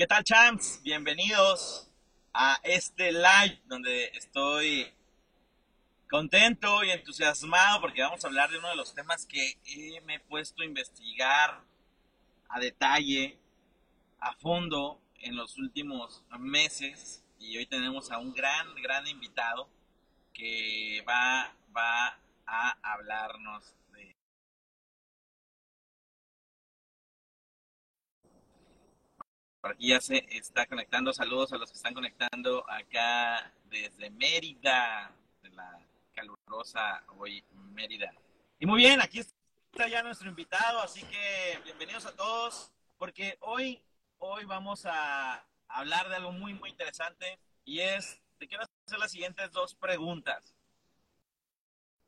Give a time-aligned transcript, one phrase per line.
[0.00, 0.80] ¿Qué tal, champs?
[0.82, 1.86] Bienvenidos
[2.32, 4.90] a este live donde estoy
[6.08, 9.60] contento y entusiasmado porque vamos a hablar de uno de los temas que
[10.06, 11.60] me he puesto a investigar
[12.48, 13.38] a detalle,
[14.20, 19.68] a fondo en los últimos meses y hoy tenemos a un gran, gran invitado
[20.32, 23.74] que va, va a hablarnos
[29.60, 31.12] Por aquí ya se está conectando.
[31.12, 35.78] Saludos a los que están conectando acá desde Mérida, de la
[36.14, 38.10] calurosa hoy Mérida.
[38.58, 43.82] Y muy bien, aquí está ya nuestro invitado, así que bienvenidos a todos, porque hoy,
[44.18, 49.12] hoy vamos a hablar de algo muy, muy interesante y es, te quiero hacer las
[49.12, 50.54] siguientes dos preguntas.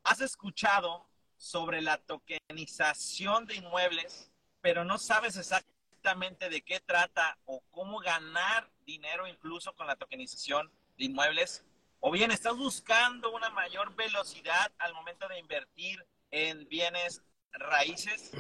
[0.05, 1.07] ¿Has escuchado
[1.37, 4.31] sobre la tokenización de inmuebles,
[4.63, 9.95] pero no sabes exactamente exactamente de qué trata o cómo ganar dinero incluso con la
[9.95, 11.65] tokenización de inmuebles,
[12.01, 18.33] o bien estás buscando una mayor velocidad al momento de invertir en bienes raíces.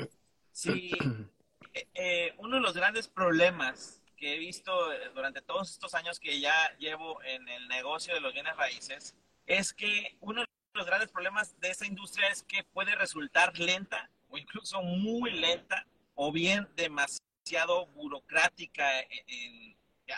[0.50, 0.90] Si
[1.74, 4.72] eh, eh, uno de los grandes problemas que he visto
[5.14, 9.14] durante todos estos años que ya llevo en el negocio de los bienes raíces
[9.46, 14.10] es que uno de los grandes problemas de esa industria es que puede resultar lenta
[14.30, 18.84] o incluso muy lenta o bien demasiado demasiado burocrática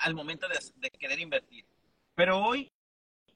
[0.00, 1.64] al momento de, querer invertir.
[2.14, 2.70] Pero hoy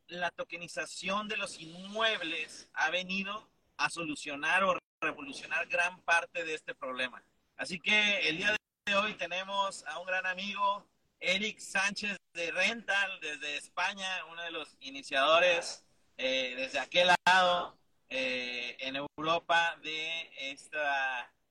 [0.08, 6.74] la tokenización de los inmuebles ha venido a solucionar o revolucionar gran parte de este
[6.74, 7.22] problema.
[7.56, 10.86] Así que el día de hoy tenemos a un gran amigo,
[11.20, 15.84] Eric Sánchez de Rental, desde España, uno de los iniciadores
[16.16, 17.76] eh, desde aquel lado
[18.08, 20.52] eh, en Europa de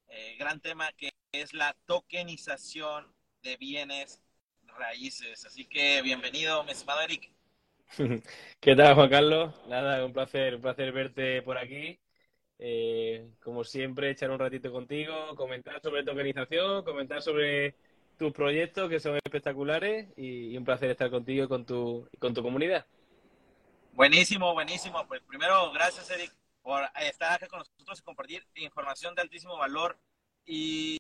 [0.08, 3.06] este gran tema que es la tokenización
[3.44, 4.22] de bienes
[4.78, 5.46] raíces.
[5.46, 7.32] Así que bienvenido, mi estimado Eric.
[8.60, 9.54] ¿Qué tal, Juan Carlos?
[9.68, 12.00] Nada, un placer, un placer verte por aquí.
[12.60, 17.76] Eh, como siempre, echar un ratito contigo, comentar sobre tokenización, comentar sobre
[18.18, 22.42] tus proyectos que son espectaculares y, un placer estar contigo y con tu, con tu
[22.42, 22.86] comunidad.
[23.94, 25.06] Buenísimo, buenísimo.
[25.08, 26.32] Pues primero, gracias, Eric,
[26.68, 29.98] por estar aquí con nosotros y compartir información de altísimo valor.
[30.46, 30.98] Y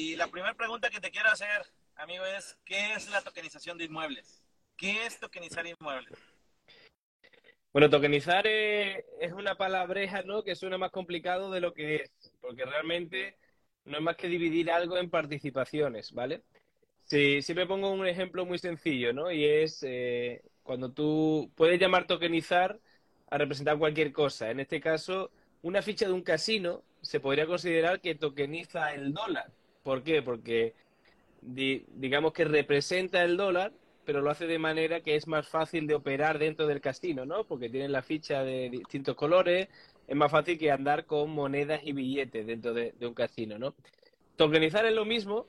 [0.00, 3.86] y la primera pregunta que te quiero hacer, amigo, es ¿qué es la tokenización de
[3.86, 4.44] inmuebles?
[4.76, 6.16] ¿Qué es tokenizar inmuebles?
[7.72, 10.44] Bueno, tokenizar es, una palabreja, ¿no?
[10.44, 13.38] Que suena más complicado de lo que es, porque realmente
[13.84, 16.44] no es más que dividir algo en participaciones, ¿vale?
[17.02, 19.32] Si, me pongo un ejemplo muy sencillo, ¿no?
[19.32, 22.78] Y es eh, cuando tú puedes llamar tokenizar
[23.30, 24.50] a representar cualquier cosa.
[24.50, 25.30] En este caso,
[25.62, 29.50] una ficha de un casino se podría considerar que tokeniza el dólar.
[29.82, 30.22] ¿Por qué?
[30.22, 30.74] Porque
[31.40, 33.72] digamos que representa el dólar,
[34.04, 37.44] pero lo hace de manera que es más fácil de operar dentro del casino, ¿no?
[37.44, 39.68] Porque tienen la ficha de distintos colores,
[40.06, 43.74] es más fácil que andar con monedas y billetes dentro de, un casino, ¿no?
[44.36, 45.46] Tokenizar es lo mismo,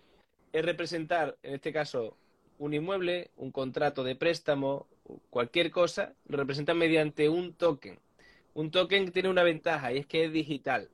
[0.52, 2.18] es representar, en este caso,
[2.58, 4.88] un inmueble, un contrato de préstamo,
[5.30, 8.00] cualquier cosa, lo representa mediante un token.
[8.54, 10.90] Un token tiene una ventaja y es que es digital.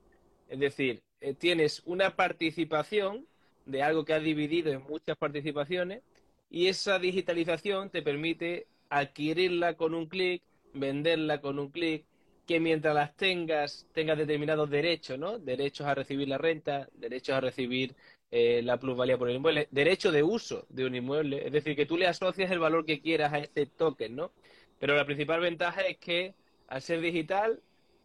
[0.48, 3.26] Es decir, eh, tienes una participación
[3.64, 6.02] de algo que has dividido en muchas participaciones
[6.50, 12.04] y esa digitalización te permite adquirirla con un clic, venderla con un clic,
[12.46, 15.38] que mientras las tengas, tengas determinados derechos, ¿no?
[15.38, 17.96] Derechos a recibir la renta, derechos a recibir
[18.30, 21.86] eh, la plusvalía por el inmueble, derecho de uso de un inmueble, es decir, que
[21.86, 24.32] tú le asocias el valor que quieras a este token, ¿no?
[24.78, 26.34] Pero la principal ventaja es que
[26.68, 27.62] al ser digital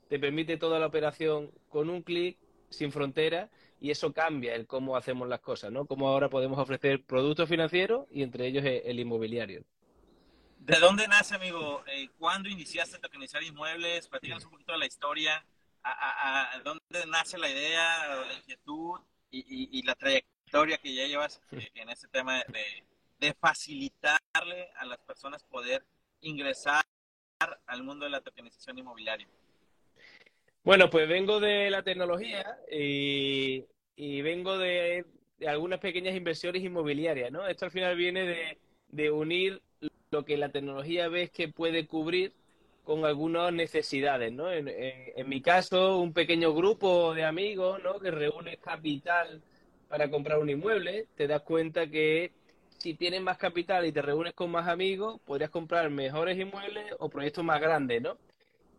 [0.09, 2.37] te permite toda la operación con un clic,
[2.69, 3.49] sin fronteras,
[3.79, 5.85] y eso cambia el cómo hacemos las cosas, ¿no?
[5.85, 9.63] Cómo ahora podemos ofrecer productos financieros y entre ellos el inmobiliario.
[10.59, 11.83] ¿De dónde nace, amigo?
[11.87, 14.07] Eh, ¿Cuándo iniciaste a tokenizar inmuebles?
[14.07, 15.43] Platícanos un poquito de la historia.
[15.83, 18.99] ¿A, dónde nace la idea, la inquietud
[19.31, 22.83] y, la trayectoria que ya llevas eh, en este tema de,
[23.19, 25.85] de facilitarle a las personas poder
[26.21, 26.83] ingresar
[27.67, 29.27] al mundo de la tokenización inmobiliaria?
[30.63, 33.65] Bueno, pues vengo de la tecnología y,
[33.97, 35.05] vengo de,
[35.47, 37.47] algunas pequeñas inversiones inmobiliarias, ¿no?
[37.47, 38.57] Esto al final viene
[38.89, 39.61] de, unir
[40.11, 42.33] lo que la tecnología ves que puede cubrir
[42.83, 44.51] con algunas necesidades, ¿no?
[44.51, 47.99] En, mi caso, un pequeño grupo de amigos, ¿no?
[47.99, 49.41] Que reúne capital
[49.87, 52.31] para comprar un inmueble, te das cuenta que
[52.77, 57.09] si tienes más capital y te reúnes con más amigos, podrías comprar mejores inmuebles o
[57.09, 58.17] proyectos más grandes, ¿no?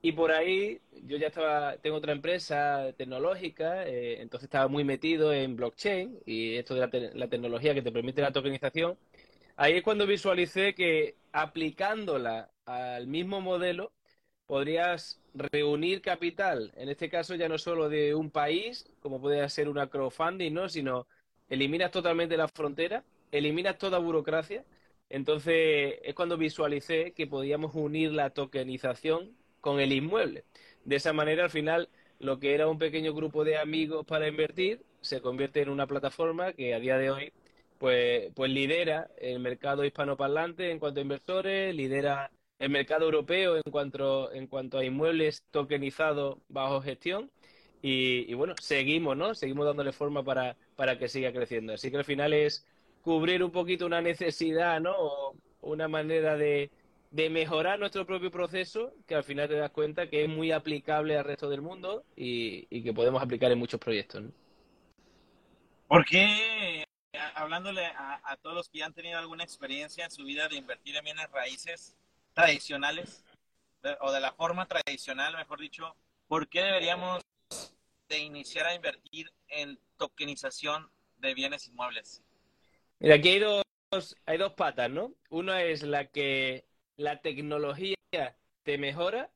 [0.04, 5.32] Y por ahí yo ya estaba, tengo otra empresa tecnológica, eh, entonces estaba muy metido
[5.32, 8.98] en blockchain y esto de la, tecnología que te permite la tokenización.
[9.56, 13.92] ahí es cuando visualicé que aplicándola al mismo modelo
[14.46, 19.68] podrías reunir capital, en este caso ya no solo de un país, como podría ser
[19.68, 20.68] una crowdfunding, ¿no?
[20.68, 21.06] sino
[21.48, 24.64] eliminas totalmente la frontera, eliminas toda burocracia.
[25.08, 30.44] Entonces es cuando visualicé que podíamos unir la tokenización con el inmueble.
[30.84, 31.88] De esa manera, al final,
[32.18, 36.52] lo que era un pequeño grupo de amigos para invertir se convierte en una plataforma
[36.52, 37.32] que a día de hoy
[37.78, 42.30] pues, pues lidera el mercado hispanoparlante en cuanto a inversores, lidera
[42.62, 47.28] el mercado europeo en cuanto, en cuanto a inmuebles tokenizados bajo gestión.
[47.82, 49.34] Y, bueno, seguimos, ¿no?
[49.34, 51.72] Seguimos dándole forma para, para que siga creciendo.
[51.74, 52.64] Así que al final es
[53.02, 54.94] cubrir un poquito una necesidad, ¿no?
[55.60, 56.70] Una manera de,
[57.10, 61.18] de mejorar nuestro propio proceso, que al final te das cuenta que es muy aplicable
[61.18, 64.22] al resto del mundo y, que podemos aplicar en muchos proyectos.
[64.22, 64.30] ¿no?
[65.88, 66.84] ¿Por qué,
[67.34, 70.94] hablándole a, todos los que ya han tenido alguna experiencia en su vida de invertir
[70.94, 71.96] en bienes raíces
[72.34, 73.24] tradicionales,
[74.00, 75.96] o de la forma tradicional, mejor dicho,
[76.28, 77.22] ¿por qué deberíamos
[78.08, 82.22] de iniciar a invertir en tokenización de bienes inmuebles?
[82.98, 85.14] Mira, aquí hay dos, hay dos patas, ¿no?
[85.30, 87.96] Una es la que la tecnología
[88.62, 89.30] te mejora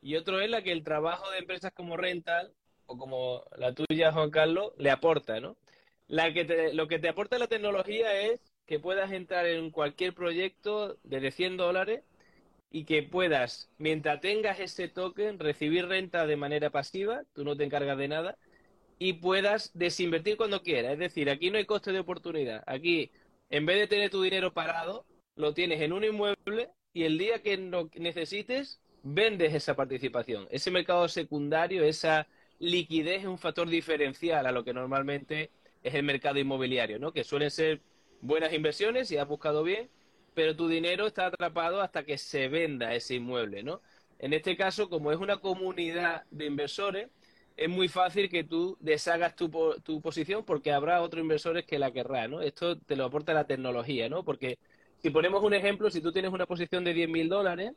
[0.00, 2.54] y otro es la que el trabajo de empresas como Rental
[2.86, 5.56] o como la tuya, Juan Carlos, le aporta, ¿no?
[6.06, 10.98] La que lo que te aporta la tecnología es que puedas entrar en cualquier proyecto
[11.04, 12.02] de 100 dólares
[12.70, 17.64] y que puedas, mientras tengas ese token, recibir renta de manera pasiva, tú no te
[17.64, 18.38] encargas de nada,
[18.98, 20.94] y puedas desinvertir cuando quieras.
[20.94, 22.64] Es decir, aquí no hay coste de oportunidad.
[22.66, 23.10] Aquí,
[23.50, 27.42] en vez de tener tu dinero parado, lo tienes en un inmueble y el día
[27.42, 30.48] que lo necesites, vendes esa participación.
[30.50, 32.26] Ese mercado secundario, esa
[32.58, 35.50] liquidez es un factor diferencial a lo que normalmente
[35.82, 37.12] es el mercado inmobiliario, ¿no?
[37.12, 37.82] Que suelen ser
[38.26, 39.88] buenas inversiones si has buscado bien,
[40.34, 43.80] pero tu dinero está atrapado hasta que se venda ese inmueble, ¿no?
[44.18, 47.08] En este caso, como es una comunidad de inversores,
[47.56, 49.48] es muy fácil que tú deshagas tu,
[49.82, 52.42] tu posición porque habrá otros inversores que la querrán, ¿no?
[52.42, 54.24] Esto te lo aporta la tecnología, ¿no?
[54.24, 54.58] Porque
[55.02, 57.72] si ponemos un ejemplo, si tú tienes una posición de 10.000 dólares,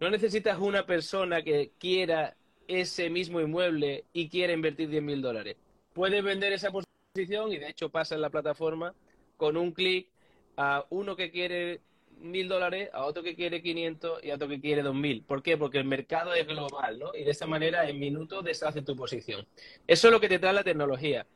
[0.00, 2.36] no necesitas una persona que quiera
[2.68, 5.56] ese mismo inmueble y quiera invertir 10.000 dólares.
[5.92, 8.94] Puedes vender esa posición y de hecho pasa en la plataforma
[9.36, 10.08] con un clic
[10.56, 11.80] a uno que quiere
[12.18, 15.22] mil dólares, a otro que quiere 500 y a otro que quiere 2000.
[15.22, 15.56] ¿Por qué?
[15.56, 17.14] Porque el mercado es global, ¿no?
[17.14, 19.46] Y de esa manera en minutos deshace tu posición.
[19.86, 21.26] Eso es lo que te trae la tecnología.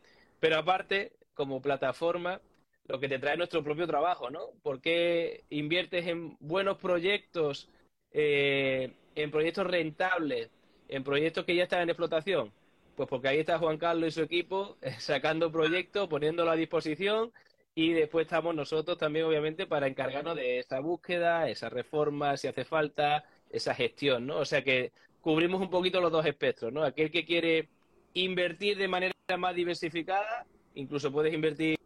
[0.40, 2.40] Pero aparte, como plataforma,
[2.86, 4.50] lo que te trae nuestro propio trabajo, ¿no?
[4.62, 7.68] ¿Por qué inviertes en buenos proyectos,
[8.12, 10.50] eh, en proyectos rentables,
[10.88, 12.52] en proyectos que ya están en explotación?
[12.96, 17.32] Pues porque ahí está Juan Carlos y su equipo eh, sacando proyectos, poniéndolo a disposición
[17.74, 22.64] y después estamos nosotros también, obviamente, para encargarnos de esa búsqueda, esa reforma, si hace
[22.64, 24.38] falta, esa gestión, ¿no?
[24.38, 26.82] O sea que cubrimos un poquito los dos espectros, ¿no?
[26.84, 27.68] Aquel que quiere
[28.14, 31.78] invertir de manera más diversificada, incluso puedes invertir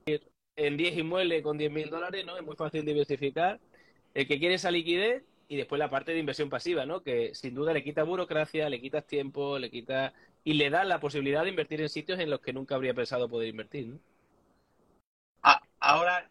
[0.57, 2.37] en 10 inmuebles con 10 mil dólares, ¿no?
[2.37, 3.61] Es muy fácil diversificar.
[4.15, 7.03] El que quiere esa liquidez y después la parte de inversión pasiva, ¿no?
[7.03, 10.15] Que sin duda le quita burocracia, le quitas tiempo, le quita
[10.45, 13.29] y le da la posibilidad de invertir en sitios en los que nunca habría pensado
[13.29, 13.87] poder invertir.
[13.89, 13.99] ¿no?
[15.43, 16.31] Ah, ahora,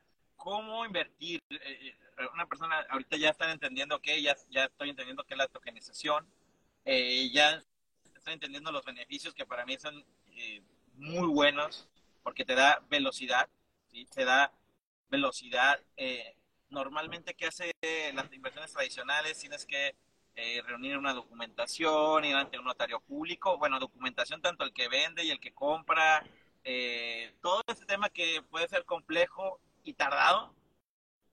[0.83, 1.41] ¿cómo invertir?
[1.49, 1.95] Eh, eh,
[2.33, 6.27] una persona, ahorita ya están entendiendo que, ya, estoy entendiendo que es la tokenización,
[6.83, 7.63] eh, ya
[8.15, 10.03] estoy entendiendo los beneficios que para mí son
[10.95, 11.87] muy buenos,
[12.21, 13.47] porque te da velocidad,
[13.91, 14.05] ¿sí?
[14.13, 14.51] te da
[15.09, 15.79] velocidad.
[16.69, 17.71] normalmente, ¿qué hace
[18.13, 19.39] las inversiones tradicionales?
[19.39, 19.95] Tienes que
[20.35, 25.23] eh, reunir una documentación, ir ante un notario público, bueno, documentación tanto el que vende
[25.23, 26.25] y el que compra,
[26.63, 30.53] eh, todo ese tema que puede ser complejo y tardado,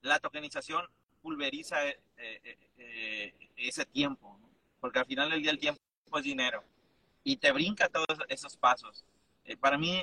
[0.03, 0.87] la tokenización
[1.23, 1.77] pulveriza
[2.17, 4.39] eh, ese tiempo,
[4.81, 5.81] porque al final del día el tiempo
[6.17, 6.65] es dinero
[7.25, 9.05] y te brinca todos esos pasos.
[9.61, 10.03] para mí,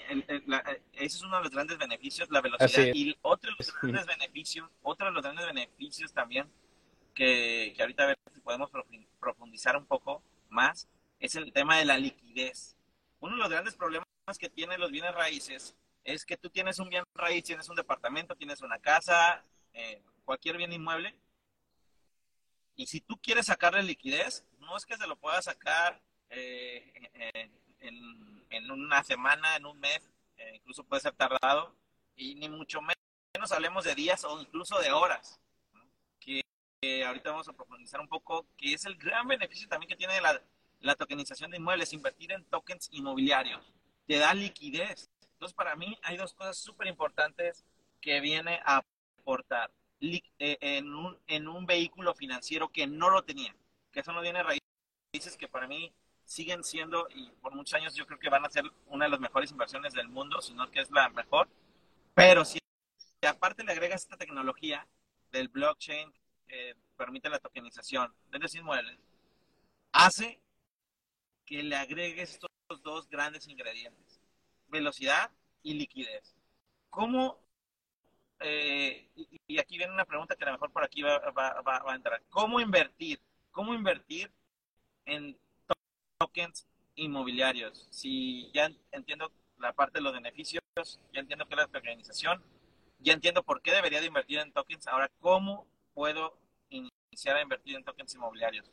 [0.94, 2.94] ese es uno de los grandes beneficios, la velocidad.
[2.94, 6.48] Y otro de los grandes beneficios, otro de los grandes beneficios también
[7.18, 8.70] que, ahorita a ver si podemos
[9.20, 10.88] profundizar un poco más,
[11.20, 12.76] es el tema de la liquidez.
[13.20, 16.90] Uno de los grandes problemas que tienen los bienes raíces es que tú tienes un
[16.90, 19.44] bien raíz, tienes un departamento, tienes una casa,
[19.78, 21.16] eh, cualquier bien inmueble,
[22.76, 26.92] y si tú quieres sacarle liquidez, no es que se lo puedas sacar eh,
[27.80, 31.76] en, una semana, en un mes, eh, incluso puede ser tardado,
[32.16, 35.40] y ni mucho menos hablemos de días o incluso de horas
[37.04, 40.42] ahorita vamos a profundizar un poco, que es el gran beneficio también que tiene la,
[40.80, 43.74] la tokenización de inmuebles, invertir en tokens inmobiliarios.
[44.06, 45.10] Te da liquidez.
[45.34, 47.66] Entonces, para mí hay dos cosas súper importantes
[48.02, 48.84] que viene a
[49.28, 49.70] aportar.
[50.00, 53.54] eh, en, un, en un vehículo financiero que no lo tenía,
[53.92, 55.94] que son los bienes raíces que para mí
[56.24, 59.20] siguen siendo y por muchos años yo creo que van a ser una de las
[59.20, 61.50] mejores inversiones del mundo, si no que es la mejor.
[62.14, 62.60] Pero si
[63.28, 64.88] aparte le agregas esta tecnología
[65.32, 66.14] del blockchain
[66.48, 68.98] que permite la tokenización de los inmuebles,
[69.92, 70.40] hace
[71.46, 72.50] que le agregues estos
[72.84, 74.22] dos grandes ingredientes,
[74.68, 75.32] velocidad
[75.64, 76.36] y liquidez.
[76.90, 77.47] ¿Cómo?
[78.40, 79.10] Eh,
[79.48, 82.22] y, aquí viene una pregunta que a lo mejor por aquí va, va a entrar.
[82.30, 83.20] ¿Cómo invertir?
[83.52, 84.32] ¿Cómo invertir
[85.06, 85.38] en
[86.18, 87.88] tokens inmobiliarios.
[87.92, 90.62] Si ya entiendo la parte de los beneficios,
[91.14, 92.44] ya entiendo qué es la tokenización,
[93.00, 94.88] ya entiendo por qué debería de invertir en tokens.
[94.88, 96.38] Ahora, ¿cómo puedo
[96.70, 98.72] iniciar a invertir en tokens inmobiliarios?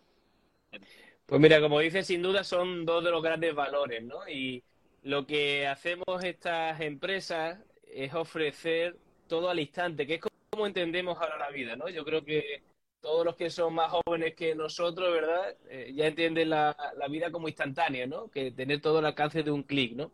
[1.27, 4.29] Pues mira, como dices, sin duda son dos de los grandes valores, ¿no?
[4.29, 4.63] Y
[5.03, 8.99] lo que hacemos estas empresas es ofrecer
[9.35, 11.89] todo al instante, que es como entendemos ahora la vida, ¿no?
[11.89, 12.63] Yo creo que
[13.01, 15.57] todos los que son más jóvenes que nosotros, ¿verdad?
[15.69, 16.77] Eh, ya entienden la,
[17.11, 18.31] vida como instantánea, ¿no?
[18.31, 20.13] Que tener todo al alcance de un clic, ¿no?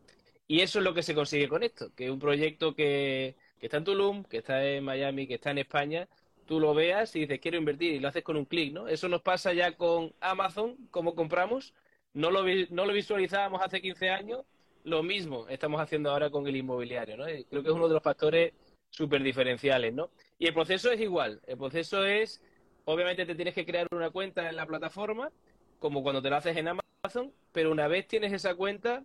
[0.48, 3.84] Y eso es lo que se consigue con esto, que un proyecto que, está en
[3.84, 6.08] Tulum, que está en Miami, que está en España,
[6.46, 8.88] tú lo veas y dices, quiero invertir, y lo haces con un clic, ¿no?
[8.88, 11.74] Eso nos pasa ya con Amazon, como compramos,
[12.14, 14.46] no lo, no lo visualizábamos hace 15 años,
[14.84, 17.24] lo mismo estamos haciendo ahora con el inmobiliario, ¿no?
[17.24, 18.54] Creo que es uno de los factores
[18.90, 20.10] súper diferenciales, ¿no?
[20.38, 22.42] Y el proceso es igual, el proceso es
[22.84, 25.30] Obviamente te tienes que crear una cuenta en la plataforma,
[25.78, 29.04] como cuando te lo haces en Amazon, pero una vez tienes esa cuenta,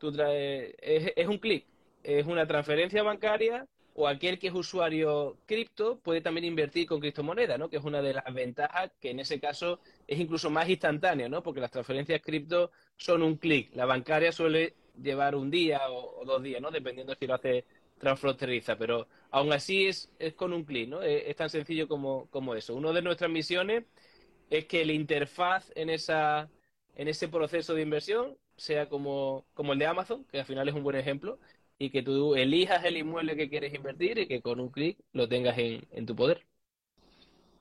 [0.00, 1.66] es, un clic,
[2.02, 7.58] es una transferencia bancaria o aquel que es usuario cripto puede también invertir con criptomonedas,
[7.58, 7.68] ¿no?
[7.70, 11.42] Que es una de las ventajas que en ese caso es incluso más instantánea, ¿no?
[11.42, 13.74] Porque las transferencias cripto son un clic.
[13.74, 16.70] La bancaria suele llevar un día o, dos días, ¿no?
[16.70, 17.64] Dependiendo si lo hace
[17.98, 21.02] transfronteriza, pero aún así es, es con un clic, ¿no?
[21.02, 22.74] Es, tan sencillo como, como eso.
[22.74, 23.84] Una de nuestras misiones
[24.50, 26.50] es que la interfaz en, esa,
[26.94, 30.74] en ese proceso de inversión sea como, como el de Amazon, que al final es
[30.74, 31.38] un buen ejemplo,
[31.78, 35.28] y que tú elijas el inmueble que quieres invertir y que con un clic lo
[35.28, 36.46] tengas en, en, tu poder.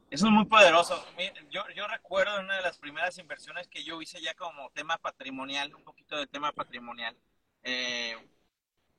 [0.10, 1.04] Eso es muy poderoso.
[1.50, 5.76] Yo, yo recuerdo una de las primeras inversiones que yo hice ya como tema patrimonial,
[5.76, 7.18] un poquito de tema patrimonial.
[7.64, 8.16] Eh,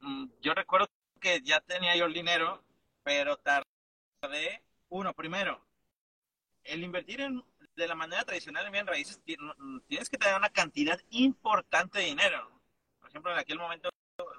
[0.00, 0.88] mm, yo recuerdo
[1.20, 2.62] que ya tenía yo el dinero,
[3.02, 5.60] pero tardé, uno, primero,
[6.64, 7.44] el invertir en,
[7.76, 12.50] de la manera tradicional en bien raíces, tienes que tener una cantidad importante de dinero.
[12.98, 13.90] Por ejemplo, en aquel momento,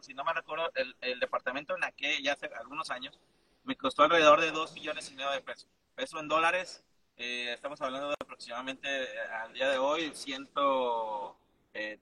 [0.02, 3.20] si no me recuerdo, el, departamento en aquel, ya hace algunos años,
[3.64, 5.70] me costó alrededor de 2 millones y medio de pesos.
[5.96, 6.84] Peso en dólares,
[7.18, 8.88] eh, estamos hablando de aproximadamente
[9.30, 11.36] al día de hoy 130
[11.74, 12.00] eh,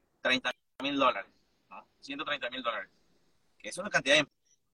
[0.82, 1.32] mil dólares,
[1.70, 1.88] ¿no?
[2.02, 2.90] 130 mil dólares,
[3.58, 4.18] que es una cantidad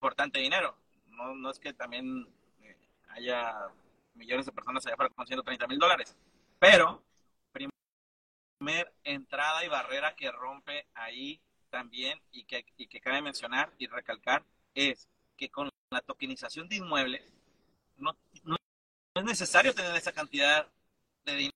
[0.02, 0.76] importante dinero.
[1.10, 2.28] No, no es que también
[2.64, 2.76] eh,
[3.10, 3.68] haya
[4.16, 6.18] millones de personas allá afuera con 130 mil dólares.
[6.58, 7.04] Pero,
[7.52, 11.40] primer entrada y barrera que rompe ahí
[11.70, 14.44] también y que, y que cabe mencionar y recalcar
[14.74, 17.32] es que con la tokenización de inmuebles
[17.98, 18.58] no, no
[19.16, 20.68] es necesario tener esa cantidad
[21.26, 21.52] de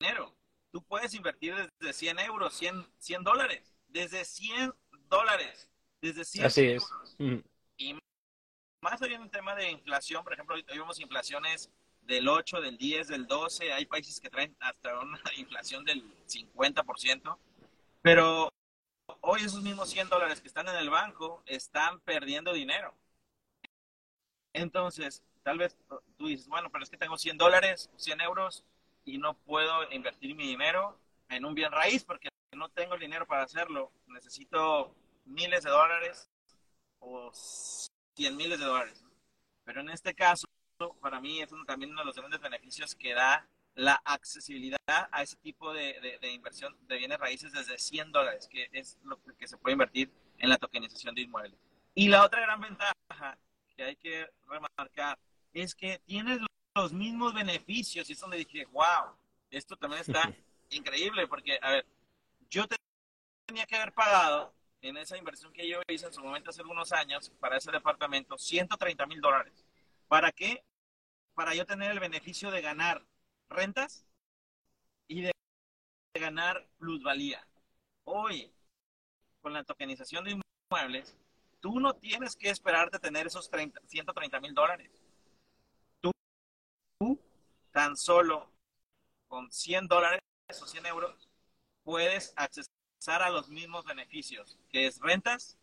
[0.00, 0.32] dinero.
[0.70, 4.72] Tú puedes invertir desde 100 euros, 100, 100 dólares, desde 100
[5.08, 5.68] dólares,
[6.00, 6.84] desde 100 Así es.
[7.76, 7.98] Y
[8.80, 11.70] más hoy en un tema de inflación, por ejemplo, hoy vemos inflaciones
[12.02, 17.38] del 8, del 10, del 12, hay países que traen hasta una inflación del 50%,
[18.02, 18.48] pero
[19.20, 22.94] hoy esos mismos 100 dólares que están en el banco están perdiendo dinero.
[24.52, 25.76] Entonces, tal vez
[26.16, 28.64] tú dices, bueno, pero es que tengo 100 dólares, 100 euros
[29.04, 33.26] y no puedo invertir mi dinero en un bien raíz porque no tengo el dinero
[33.26, 33.90] para hacerlo.
[34.06, 36.30] Necesito miles de dólares
[37.04, 39.04] o 100 miles de dólares.
[39.64, 40.46] Pero en este caso,
[41.00, 45.36] para mí es también uno de los grandes beneficios que da la accesibilidad a ese
[45.36, 49.56] tipo de, de, inversión de bienes raíces desde 100 dólares, que es lo que se
[49.56, 51.58] puede invertir en la tokenización de inmuebles.
[51.94, 53.38] Y la otra gran ventaja
[53.76, 55.18] que hay que remarcar
[55.52, 56.40] es que tienes
[56.74, 59.16] los mismos beneficios y es donde dije, wow,
[59.50, 60.32] esto también está
[60.70, 61.86] increíble porque, a ver,
[62.48, 62.66] yo
[63.46, 64.52] tenía que haber pagado
[64.88, 68.36] en esa inversión que yo hice en su momento hace algunos años para ese departamento,
[68.36, 69.64] 130 mil dólares.
[70.08, 70.62] ¿Para qué?
[71.34, 73.02] Para yo tener el beneficio de ganar
[73.48, 74.04] rentas
[75.08, 75.32] y de
[76.20, 77.46] ganar plusvalía.
[78.04, 78.52] Hoy,
[79.40, 80.38] con la tokenización de
[80.70, 81.16] inmuebles,
[81.60, 84.90] tú no tienes que esperarte tener esos 30, 130 mil dólares.
[86.02, 86.12] Tú,
[86.98, 87.18] tú,
[87.72, 88.50] tan solo
[89.28, 90.20] con 100 dólares
[90.60, 91.30] o 100 euros
[91.82, 92.73] puedes acceder
[93.08, 95.58] a los mismos beneficios, que es rentas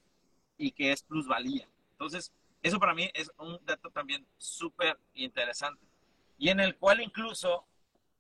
[0.58, 1.68] y que es plusvalía.
[1.94, 2.32] Entonces,
[2.64, 5.84] Eso para mí es un dato también súper interesante.
[6.38, 7.66] Y en el cual incluso,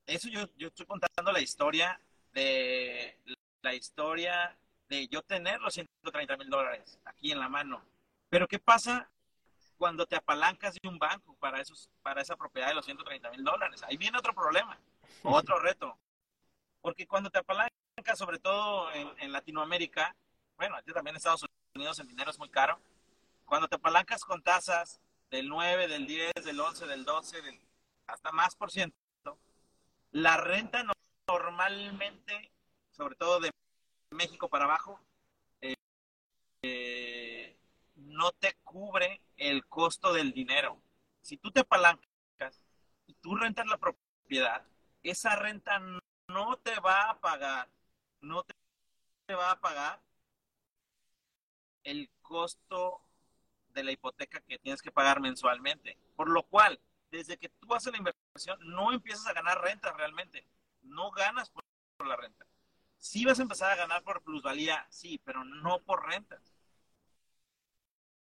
[0.07, 1.99] eso yo, yo estoy contando la historia
[2.33, 3.19] de
[3.61, 4.57] la historia
[4.89, 7.83] de yo tener los 130 mil dólares aquí en la mano.
[8.29, 9.09] Pero ¿qué pasa
[9.77, 13.43] cuando te apalancas de un banco para, esos, para esa propiedad de los 130 mil
[13.43, 13.83] dólares?
[13.83, 14.79] Ahí viene otro problema,
[15.23, 15.97] otro reto.
[16.81, 17.77] Porque cuando te apalancas,
[18.15, 20.15] sobre todo en, en Latinoamérica,
[20.58, 22.79] bueno, aquí también en Estados Unidos el dinero es muy caro,
[23.46, 27.38] cuando te apalancas con tasas del 9, del 10, del 11, del 12,
[28.08, 28.96] hasta más por ciento,
[30.12, 30.86] la renta
[31.27, 32.51] normalmente,
[32.91, 33.51] sobre todo de
[34.12, 35.00] México para abajo,
[35.62, 35.75] eh,
[36.63, 37.58] eh,
[37.96, 40.81] no te cubre el costo del dinero.
[41.22, 42.62] Si tú te apalancas
[43.08, 44.65] y tú rentas la propiedad,
[45.03, 45.79] esa renta
[46.27, 47.70] no te va a pagar,
[48.21, 50.01] no te va a pagar
[51.83, 53.01] el costo
[53.73, 55.97] de la hipoteca que tienes que pagar mensualmente.
[56.15, 60.45] Por lo cual, desde que tú haces la inversión, no empiezas a ganar renta realmente.
[60.83, 61.63] No ganas por,
[62.05, 62.45] la renta.
[62.97, 66.41] Sí vas a empezar a ganar por plusvalía, sí, pero no por rentas.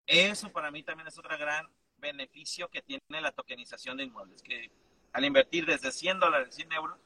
[0.08, 4.72] Eso para mí también es otro gran beneficio que tiene la tokenización de inmuebles, que
[5.14, 7.00] al invertir desde 100 dólares, 100 euros,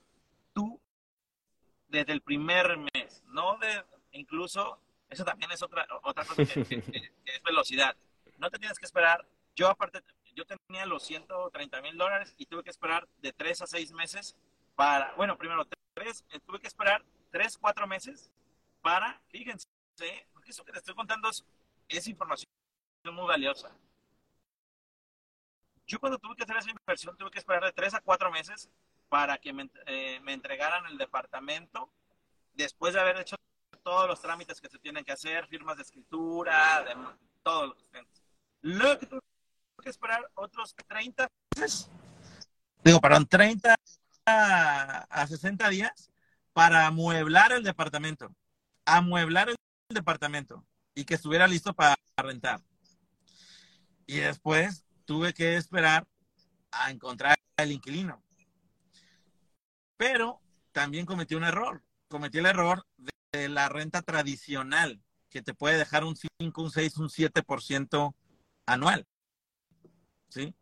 [1.90, 4.80] desde el primer mes, no de, incluso,
[5.10, 6.84] eso también es otra, otra cosa que
[7.26, 7.96] es velocidad
[8.40, 9.26] no te tienes que esperar.
[9.56, 10.02] Yo aparte,
[10.34, 14.36] yo tenía los 130 mil dólares y tuve que esperar de tres a seis meses
[14.76, 18.32] para, bueno, primero tres, eh, tuve que esperar tres, cuatro meses
[18.82, 19.66] para, fíjense,
[20.34, 22.48] porque eso que te estoy contando es, información
[23.12, 23.76] muy valiosa.
[25.86, 28.70] Yo cuando tuve que hacer esa inversión tuve que esperar de tres a cuatro meses
[29.10, 31.92] para que me, eh, me entregaran el departamento
[32.54, 33.36] después de haber hecho
[33.84, 36.96] todos los trámites que se tienen que hacer, firmas de escritura, de,
[37.44, 38.06] todo lo que
[38.62, 39.22] Luego tuve
[39.82, 41.90] que esperar otros 30 meses,
[42.84, 43.76] digo, perdón, 30
[44.26, 46.12] a 60 días
[46.54, 48.36] para amueblar el departamento,
[48.86, 49.56] amueblar el
[49.90, 52.62] departamento y que estuviera listo para rentar.
[54.06, 56.06] Y después tuve que esperar
[56.72, 58.22] a encontrar el inquilino.
[60.00, 60.40] Pero
[60.72, 61.84] también cometí un error.
[62.08, 62.86] Cometí el error
[63.34, 68.16] de la renta tradicional, que te puede dejar un 5, un 6, un 7%
[68.66, 69.06] anual.
[70.30, 70.56] ¿Sí?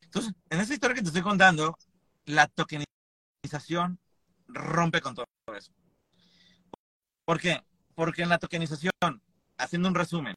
[0.00, 1.76] Entonces, en esta historia que te estoy contando,
[2.24, 4.00] la tokenización
[4.48, 5.72] rompe con todo eso.
[7.26, 7.62] ¿Por qué?
[7.94, 8.90] Porque en la tokenización,
[9.58, 10.34] haciendo un resumen,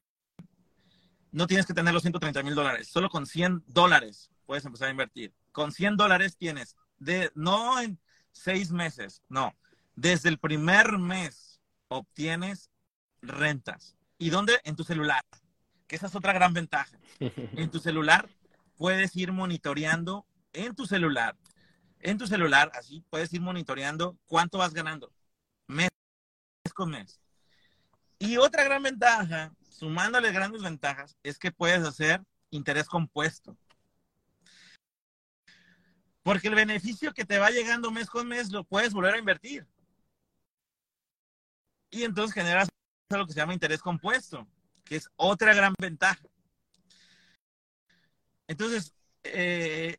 [1.32, 4.92] no tienes que tener los 130 mil dólares, solo con 100 dólares puedes empezar a
[4.92, 5.34] invertir.
[5.54, 7.98] Con 100 dólares tienes, de, no en
[8.32, 9.56] seis meses, no,
[9.96, 12.70] desde el primer mes obtienes
[13.22, 13.98] rentas.
[14.18, 14.60] ¿Y dónde?
[14.64, 15.24] En tu celular
[15.90, 16.98] que esa es otra gran ventaja.
[17.20, 18.30] En tu celular
[18.78, 21.36] puedes ir monitoreando en tu celular,
[22.00, 25.12] en tu celular, así puedes ir monitoreando cuánto vas ganando
[25.68, 25.90] mes
[26.74, 27.20] con mes.
[28.20, 33.58] Y otra gran ventaja, sumándole grandes ventajas, es que puedes hacer interés compuesto.
[36.30, 39.66] Porque el beneficio que te va llegando mes con mes lo puedes volver a invertir.
[41.90, 42.70] Y entonces generas
[43.10, 44.48] lo que se llama interés compuesto
[44.86, 46.22] que es otra gran ventaja.
[48.48, 49.98] Entonces, eh,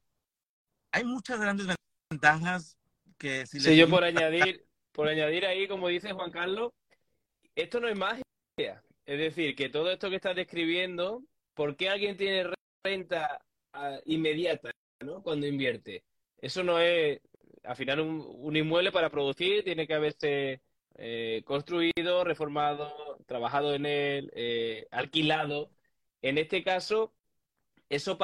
[0.92, 1.66] hay muchas grandes
[2.08, 2.78] ventajas
[3.18, 6.70] que si sí, yo por añadir, por añadir ahí, como dice Juan Carlos,
[7.56, 8.22] esto no es magia.
[8.56, 12.54] Es decir, que todo esto que estás describiendo, ¿por qué alguien tiene
[12.86, 15.24] renta ah, inmediata ¿no?
[15.24, 16.04] cuando invierte?
[16.40, 17.20] Eso no es,
[17.64, 20.62] al final, un, un inmueble para producir tiene que haberse
[20.96, 25.70] eh, construido, reformado, trabajado en él, eh, alquilado.
[26.22, 27.14] En este caso,
[27.88, 28.18] eso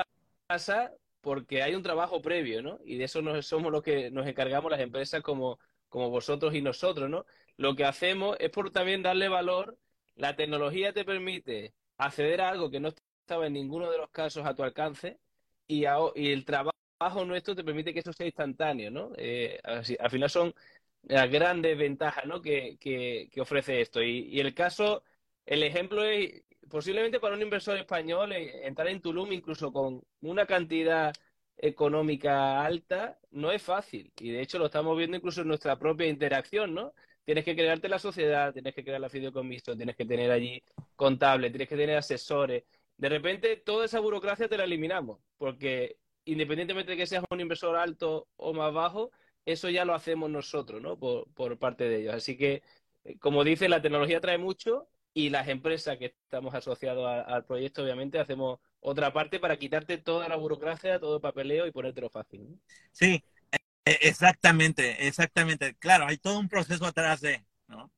[0.49, 2.79] pasa porque hay un trabajo previo, ¿no?
[2.85, 7.11] Y de eso somos los que nos encargamos las empresas como, como vosotros y nosotros,
[7.11, 7.27] ¿no?
[7.57, 9.79] Lo que hacemos es por también darle valor.
[10.15, 14.47] La tecnología te permite acceder a algo que no estaba en ninguno de los casos
[14.47, 15.19] a tu alcance
[15.67, 16.77] y, y el trabajo
[17.27, 19.13] nuestro te permite que eso sea instantáneo, ¿no?
[19.17, 20.55] Eh, al final son
[21.09, 22.43] las grandes ventajas ¿no?
[22.43, 24.03] que, que, ofrece esto.
[24.03, 25.03] Y, el caso,
[25.45, 30.47] el ejemplo es posiblemente para un inversor español eh, entrar en Tulum incluso con una
[30.47, 31.13] cantidad
[31.59, 34.13] económica alta no es fácil.
[34.21, 36.93] Y de hecho lo estamos viendo incluso en nuestra propia interacción, ¿no?
[37.25, 40.63] Tienes que crearte la sociedad, tienes que crear la fideicomiso, tienes que tener allí
[40.97, 42.65] contable, tienes que tener asesores.
[42.97, 47.77] De repente toda esa burocracia te la eliminamos, porque independientemente de que seas un inversor
[47.77, 49.11] alto o más bajo,
[49.47, 50.99] eso ya lo hacemos nosotros, ¿no?
[50.99, 52.15] Por, por parte de ellos.
[52.15, 52.63] Así que,
[53.05, 57.83] eh, como dice, la tecnología trae mucho y las empresas que estamos asociados al proyecto,
[57.83, 62.61] obviamente, hacemos otra parte para quitarte toda la burocracia, todo el papeleo y ponértelo fácil.
[62.93, 63.23] Sí,
[63.85, 65.75] e, exactamente, exactamente.
[65.77, 67.91] Claro, hay todo un proceso atrás de, ¿no?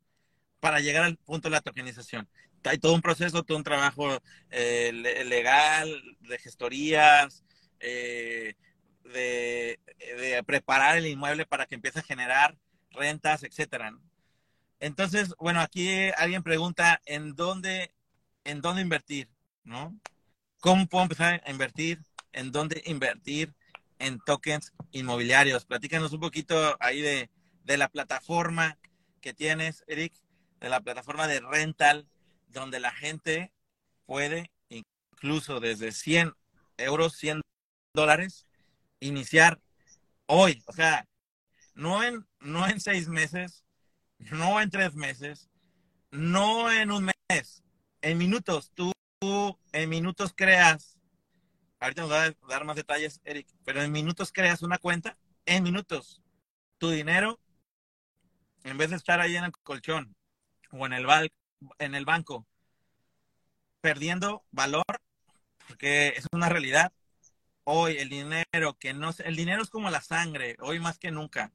[0.60, 2.28] Para llegar al punto de la tokenización.
[2.64, 5.88] Hay todo un proceso, todo un trabajo eh, legal,
[6.20, 7.44] de gestorías,
[7.80, 8.54] eh,
[9.04, 9.78] de,
[10.46, 12.56] preparar el inmueble para que empiece a generar
[12.90, 13.92] rentas, etcétera.
[14.80, 17.92] Entonces, bueno, aquí alguien pregunta en dónde,
[18.44, 19.28] en dónde invertir,
[19.64, 19.98] ¿no?
[20.60, 22.00] ¿Cómo puedo empezar a invertir?
[22.32, 23.54] ¿En dónde invertir
[23.98, 25.64] en tokens inmobiliarios?
[25.64, 27.30] Platícanos un poquito ahí de,
[27.64, 28.78] de la plataforma
[29.20, 30.14] que tienes, Eric,
[30.60, 32.08] de la plataforma de rental,
[32.48, 33.52] donde la gente
[34.06, 36.34] puede, incluso desde 100
[36.76, 37.42] euros, 100
[37.98, 38.46] dólares,
[39.00, 39.60] iniciar
[40.26, 40.62] hoy.
[40.66, 41.06] O sea,
[41.74, 43.64] no en, no en seis meses,
[44.18, 45.50] no en tres meses,
[46.10, 47.62] no en un mes,
[48.02, 48.70] en minutos.
[48.74, 48.92] Tú,
[49.72, 50.96] en minutos creas,
[51.80, 55.64] ahorita nos va a dar más detalles, Eric, pero en minutos creas una cuenta, en
[55.64, 56.22] minutos.
[56.78, 57.40] Tu dinero,
[58.62, 60.14] en vez de estar ahí en el colchón
[60.70, 61.06] o en el,
[61.78, 62.46] en el banco,
[63.80, 64.84] perdiendo valor,
[65.66, 66.92] porque es una realidad.
[67.70, 71.52] Hoy el dinero que no, el dinero es como la sangre, hoy más que nunca.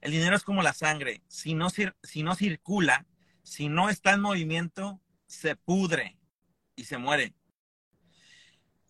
[0.00, 1.22] El dinero es como la sangre.
[1.28, 3.06] Si no, si no circula,
[3.42, 6.16] si no está en movimiento, se pudre
[6.76, 7.34] y se muere.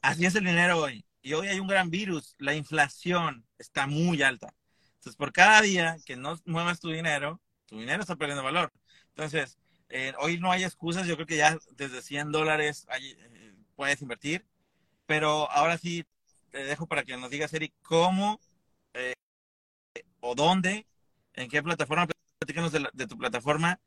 [0.00, 1.04] Así es el dinero hoy.
[1.22, 2.36] Y hoy hay un gran virus.
[2.38, 4.54] La inflación está muy alta.
[4.94, 8.72] Entonces, por cada día que no muevas tu dinero, tu dinero está perdiendo valor.
[9.08, 11.08] Entonces, eh, hoy no hay excusas.
[11.08, 14.46] Yo creo que ya desde 100 dólares eh, puedes invertir.
[15.06, 16.06] Pero ahora sí,
[16.50, 18.40] te dejo para que nos digas, Eric, cómo
[18.94, 19.14] eh,
[20.20, 20.86] o dónde
[21.34, 22.06] ¿En qué plataforma?
[22.38, 23.80] Platícanos de, tu plataforma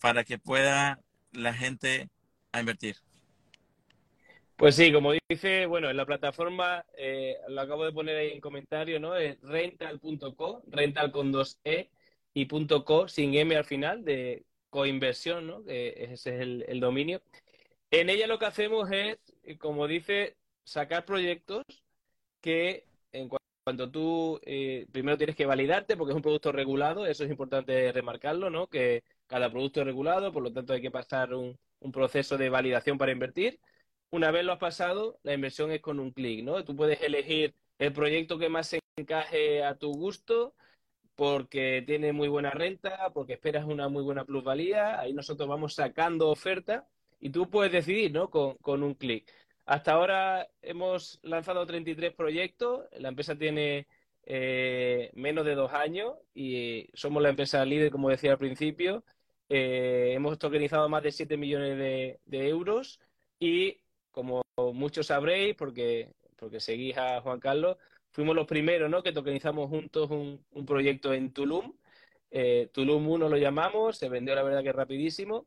[0.00, 1.00] para que pueda
[1.32, 2.08] la gente
[2.52, 2.96] a invertir.
[4.56, 8.40] Pues sí, como dice, bueno, en la plataforma, eh, lo acabo de poner ahí en
[8.40, 9.14] comentario, ¿no?
[9.16, 11.90] Es rental.co, rental con dos E
[12.32, 15.62] y .co sin M al final, de coinversión, ¿no?
[15.66, 17.22] ese es el, dominio.
[17.90, 19.18] En ella lo que hacemos es,
[19.58, 21.64] como dice, sacar proyectos
[22.40, 23.28] que en
[23.64, 27.90] cuanto tú eh, primero tienes que validarte porque es un producto regulado, eso es importante
[27.92, 28.68] remarcarlo, ¿no?
[28.68, 31.58] Que cada producto es regulado, por lo tanto hay que pasar un,
[31.92, 33.60] proceso de validación para invertir.
[34.10, 36.64] Una vez lo has pasado, la inversión es con un clic, ¿no?
[36.64, 40.54] Tú puedes elegir el proyecto que más encaje a tu gusto
[41.16, 46.30] porque tiene muy buena renta, porque esperas una muy buena plusvalía, ahí nosotros vamos sacando
[46.30, 46.88] oferta
[47.20, 48.30] y tú puedes decidir, ¿no?
[48.30, 49.30] Con, con un clic.
[49.66, 52.86] Hasta ahora hemos lanzado 33 proyectos.
[52.92, 53.88] La empresa tiene
[54.24, 59.04] eh, menos de dos años y somos la empresa líder, como decía al principio.
[59.48, 63.00] Eh, hemos tokenizado más de 7 millones de, euros
[63.40, 63.80] y,
[64.12, 64.42] como
[64.74, 67.76] muchos sabréis, porque, porque seguís a Juan Carlos,
[68.12, 69.02] fuimos los primeros ¿no?
[69.02, 71.72] que tokenizamos juntos un, proyecto en Tulum.
[72.30, 75.46] Eh, Tulum 1 lo llamamos, se vendió la verdad que rapidísimo.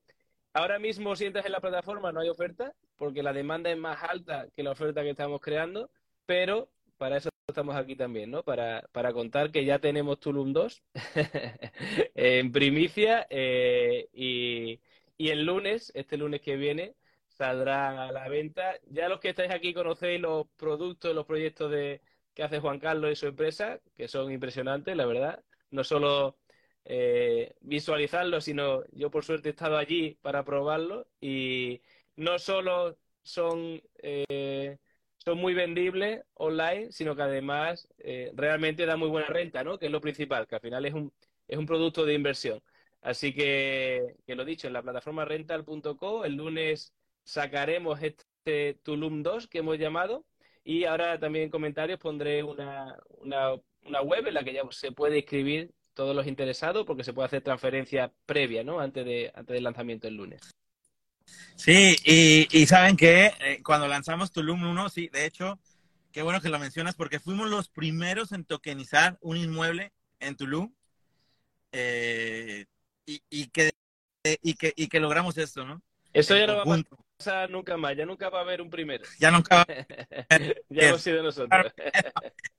[0.54, 4.02] Ahora mismo, si entras en la plataforma, no hay oferta, porque la demanda es más
[4.04, 5.92] alta que la oferta que estamos creando,
[6.26, 8.44] pero para eso estamos aquí también, ¿no?
[8.44, 10.84] Para, para contar que ya tenemos Tulum 2
[12.16, 14.82] en primicia eh, y,
[15.18, 16.96] y el lunes, este lunes que viene,
[17.28, 18.76] saldrá a la venta.
[18.88, 22.02] Ya los que estáis aquí conocéis los productos, los proyectos de,
[22.34, 25.44] que hace Juan Carlos y su empresa, que son impresionantes, la verdad.
[25.72, 26.38] No solo
[26.92, 31.82] eh, visualizarlo, sino yo por suerte he estado allí para probarlo y
[32.16, 34.78] no solo son, eh,
[35.18, 39.78] son muy vendibles online, sino que además eh, realmente da muy buena renta, ¿no?
[39.78, 41.14] Que es lo principal, que al final es un,
[41.48, 42.60] es un producto de inversión.
[43.02, 49.48] Así que, que lo dicho, en la plataforma rental.co el lunes sacaremos este Tulum 2
[49.48, 50.26] que hemos llamado
[50.64, 54.92] y ahora también en comentarios pondré una, una, una web en la que ya se
[54.92, 58.80] puede inscribir todos los interesados porque se puede hacer transferencia previa, ¿no?
[58.80, 60.40] Antes, de, antes del lanzamiento el lunes.
[61.58, 65.60] Sí, y, saben que eh, cuando lanzamos Tulum 1, sí, de hecho,
[66.14, 70.74] qué bueno que lo mencionas porque fuimos los primeros en tokenizar un inmueble en Tulum
[71.74, 72.64] eh,
[73.06, 73.72] y, que,
[74.42, 75.82] y, que, y que logramos esto, ¿no?
[76.14, 76.82] Eso ya no va a
[77.18, 79.04] pasar nunca más, ya nunca va a haber un primero.
[79.20, 79.66] Ya nunca va
[80.70, 81.74] Ya hemos sido nosotros.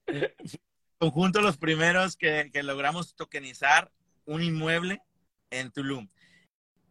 [1.00, 3.90] conjunto los primeros que, logramos tokenizar
[4.26, 5.00] un inmueble
[5.48, 6.08] en Tulum.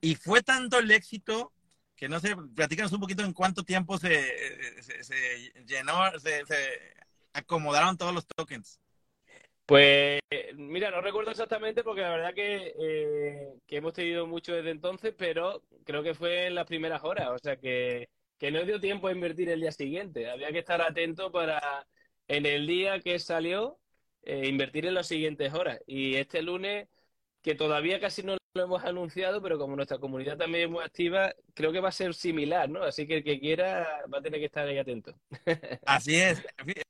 [0.01, 1.53] Y fue tanto el éxito
[1.95, 4.33] que no sé, platícanos un poquito en cuánto tiempo se,
[5.67, 6.43] llenó, se,
[7.33, 8.79] acomodaron todos los tokens.
[9.65, 10.19] Pues
[10.55, 15.13] mira, no recuerdo exactamente porque la verdad que, eh, que hemos tenido mucho desde entonces,
[15.15, 19.07] pero creo que fue en las primeras horas, o sea que, que no dio tiempo
[19.07, 20.31] a invertir el día siguiente.
[20.31, 21.85] Había que estar atento para
[22.27, 23.77] en el día que salió
[24.23, 25.79] eh, invertir en las siguientes horas.
[25.87, 26.87] Y este lunes,
[27.41, 31.33] que todavía casi no lo hemos anunciado, pero como nuestra comunidad también es muy activa,
[31.53, 32.83] creo que va a ser similar, ¿no?
[32.83, 35.15] Así que el que quiera va a tener que estar ahí atento.
[35.85, 36.43] Así es.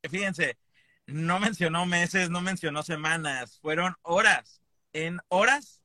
[0.10, 0.58] Fíjense,
[1.06, 4.62] no mencionó meses, no mencionó semanas, fueron horas.
[4.94, 5.82] En horas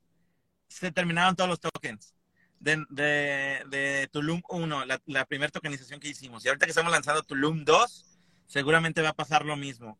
[0.68, 2.14] se terminaron todos los tokens
[2.64, 6.44] de, de, Tulum 1, la, la primera tokenización que hicimos.
[6.44, 9.98] Y ahorita que estamos lanzando Tulum 2, seguramente va a pasar lo mismo.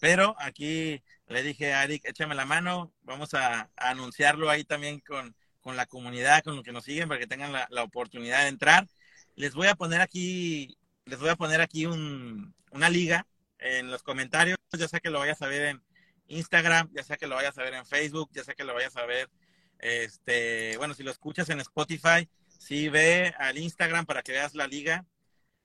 [0.00, 5.34] Pero aquí le dije a Eric, échame la mano, vamos a, anunciarlo ahí también con,
[5.60, 8.86] con, la comunidad, con los que nos siguen, para que tengan la, oportunidad de entrar.
[9.34, 13.26] Les voy a poner aquí, les voy a poner aquí un, una liga
[13.58, 15.82] en los comentarios, ya sea que lo vayas a ver en
[16.28, 18.96] Instagram, ya sea que lo vayas a ver en Facebook, ya sea que lo vayas
[18.96, 19.30] a ver,
[19.78, 22.28] este, bueno, si lo escuchas en Spotify,
[22.58, 25.04] sí ve al Instagram para que veas la liga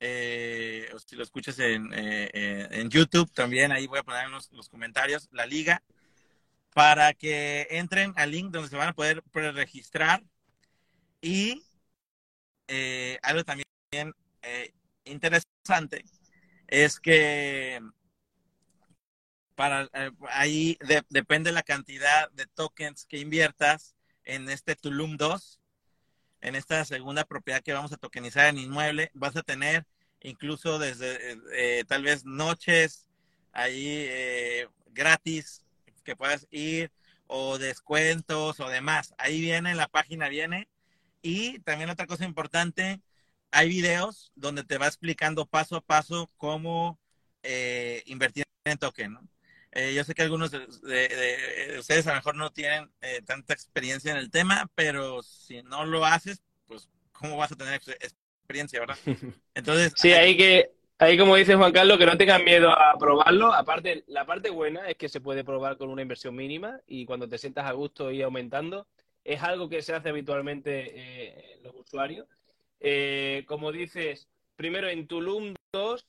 [0.04, 4.28] eh, o si lo escuchas en, eh, eh, en, YouTube, también ahí voy a poner
[4.30, 5.84] los, comentarios la liga
[6.74, 9.22] para que entren al link donde se van a poder
[9.54, 10.24] registrar
[11.22, 11.64] y
[13.22, 13.68] algo también
[15.04, 16.04] interesante
[16.68, 17.80] es que
[19.54, 19.88] para
[20.30, 25.61] ahí depende la cantidad de tokens que inviertas en este Tulum 2
[26.42, 29.86] en esta segunda propiedad que vamos a tokenizar en inmueble, vas a tener
[30.22, 33.08] incluso desde eh, tal vez noches
[33.54, 35.64] ahí eh, gratis
[36.04, 36.92] que puedas ir
[37.28, 39.14] o descuentos o demás.
[39.18, 40.68] Ahí viene, en la página viene.
[41.22, 43.00] Y también otra cosa importante,
[43.52, 47.00] hay videos donde te va explicando paso a paso cómo
[47.44, 49.18] eh, invertir en token.
[49.74, 52.92] Yo sé que algunos de, ustedes a lo mejor no tienen
[53.26, 57.76] tanta experiencia en el tema, pero si no lo haces, pues ¿cómo vas a tener
[57.76, 58.98] experiencia, verdad?
[59.56, 59.94] Entonces...
[59.96, 63.54] sí, ahí que, ahí como dice Juan Carlos, que no tengan miedo a probarlo.
[63.54, 67.28] Aparte, la parte buena es que se puede probar con una inversión mínima y cuando
[67.28, 68.88] te sientas a gusto y aumentando.
[69.24, 72.28] Es algo que se hace habitualmente eh, los usuarios.
[72.80, 76.08] Eh, como dices, primero en Tulum 2,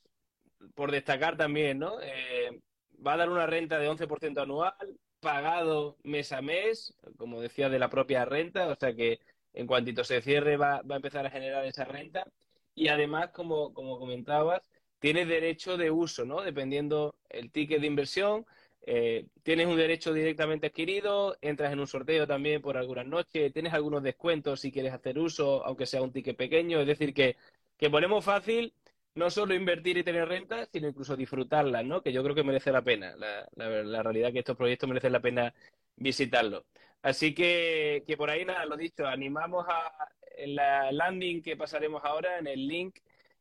[0.74, 2.00] por destacar también, ¿no?
[2.00, 2.58] Eh,
[3.06, 4.74] va a dar una renta de 11% anual,
[5.20, 9.20] pagado mes a mes, como decía, de la propia renta, o sea que
[9.54, 12.26] en cuantito se cierre va, a empezar a generar esa renta
[12.74, 14.62] y además, como, como comentabas,
[14.98, 16.42] tienes derecho de uso, ¿no?
[16.42, 18.46] Dependiendo el ticket de inversión,
[18.84, 23.74] eh, tienes un derecho directamente adquirido, entras en un sorteo también por algunas noches, tienes
[23.74, 27.36] algunos descuentos si quieres hacer uso, aunque sea un ticket pequeño, es decir, que,
[27.76, 28.74] que ponemos fácil
[29.14, 32.02] no solo invertir y tener renta, sino incluso disfrutarla, ¿no?
[32.02, 33.14] Que yo creo que merece la pena.
[33.16, 35.54] La, la, la realidad que estos proyectos merecen la pena
[35.96, 36.64] visitarlos.
[37.02, 39.92] Así que, que por ahí nada, lo dicho, animamos a
[40.36, 42.98] en la landing que pasaremos ahora, en el link,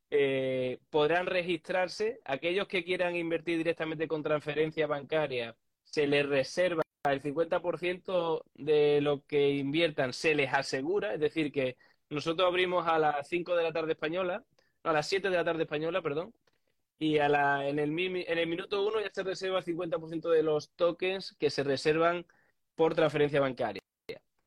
[0.09, 2.19] eh, podrán registrarse.
[2.25, 9.25] Aquellos que quieran invertir directamente con transferencia bancaria, se les reserva el 50% de lo
[9.25, 11.77] que inviertan, se les asegura, es decir, que
[12.09, 14.43] nosotros abrimos a las 5 de la tarde española,
[14.83, 16.33] a las 7 de la tarde española, perdón,
[16.99, 20.43] y a la, en, el, en el minuto 1 ya se reserva el 50% de
[20.43, 22.25] los tokens que se reservan
[22.75, 23.81] por transferencia bancaria.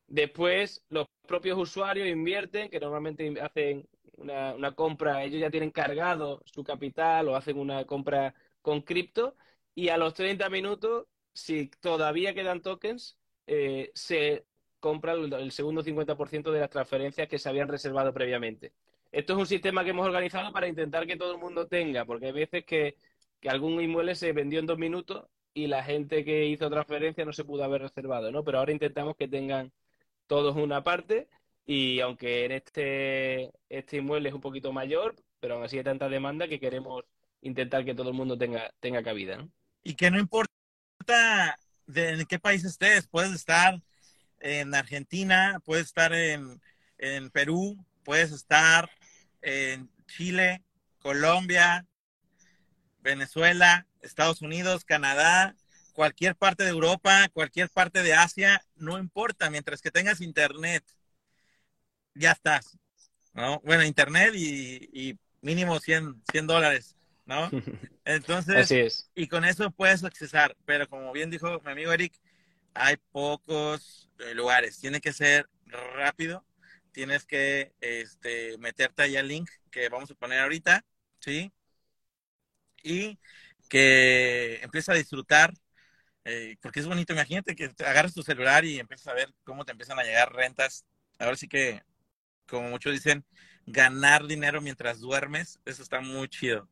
[0.07, 6.63] Después, los propios usuarios invierten, que normalmente hacen una, compra, ellos ya tienen cargado su
[6.63, 9.37] capital o hacen una compra con cripto,
[9.75, 14.47] y a los 30 minutos, si todavía quedan tokens, eh, se
[14.79, 18.73] compra el, segundo 50% de las transferencias que se habían reservado previamente.
[19.15, 22.27] Esto es un sistema que hemos organizado para intentar que todo el mundo tenga, porque
[22.27, 22.97] hay veces que,
[23.41, 27.33] que algún inmueble se vendió en dos minutos y la gente que hizo transferencia no
[27.33, 28.43] se pudo haber reservado, ¿no?
[28.43, 29.71] Pero ahora intentamos que tengan
[30.27, 31.29] todos una parte
[31.65, 36.09] y aunque en este, este inmueble es un poquito mayor, pero aún así hay tanta
[36.09, 37.05] demanda que queremos
[37.41, 39.49] intentar que todo el mundo tenga, tenga cabida, ¿no?
[39.85, 40.51] Y que no importa
[41.87, 43.81] de en qué país estés, puedes estar
[44.41, 46.61] en Argentina, puedes estar en,
[46.99, 48.91] en Perú, puedes estar
[49.45, 50.63] en Chile,
[50.99, 51.87] Colombia,
[53.01, 55.55] Venezuela, Estados Unidos, Canadá,
[55.93, 60.83] cualquier parte de Europa, cualquier parte de Asia, no importa, mientras que tengas internet,
[62.15, 62.79] ya estás,
[63.33, 63.61] ¿no?
[63.61, 67.51] Bueno, internet y, mínimo 100, 100 dólares, ¿no?
[68.07, 69.11] Entonces, Así es.
[69.15, 72.15] y con eso puedes accesar, pero como bien dijo mi amigo Eric,
[72.73, 75.49] hay pocos eh, lugares, tiene que ser
[75.97, 76.45] rápido,
[76.95, 80.85] tienes que este, meterte ahí al link que vamos a poner ahorita,
[81.21, 81.53] ¿sí?
[82.83, 83.19] Y
[83.69, 85.53] que empieza a disfrutar,
[86.25, 89.73] eh, porque es bonito, imagínate que agarras tu celular y empiezas a ver cómo te
[89.73, 90.87] empiezan a llegar rentas.
[91.19, 91.83] Ahora sí que,
[92.47, 93.25] como muchos dicen,
[93.67, 96.69] ganar dinero mientras duermes, eso está muy chido.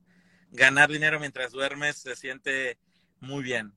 [0.53, 2.79] Ganar dinero mientras duermes se siente
[3.21, 3.75] muy bien.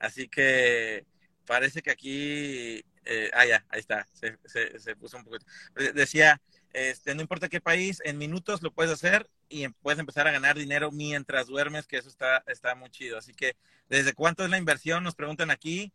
[0.00, 1.06] Así que
[1.46, 5.46] parece que aquí, eh, ah, ya, ahí está, se, puso un poquito.
[5.94, 6.40] Decía,
[6.72, 10.32] este, no importa qué país, en minutos lo puedes hacer y em, puedes empezar a
[10.32, 13.16] ganar dinero mientras duermes, que eso está, está muy chido.
[13.16, 13.56] Así que,
[13.88, 15.04] ¿desde cuánto es la inversión?
[15.04, 15.92] Nos preguntan aquí.